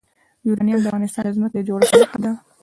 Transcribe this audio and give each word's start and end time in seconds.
یورانیم 0.47 0.77
د 0.81 0.85
افغانستان 0.87 1.23
د 1.25 1.29
ځمکې 1.35 1.55
د 1.59 1.65
جوړښت 1.67 1.93
نښه 2.01 2.17
ده. 2.23 2.31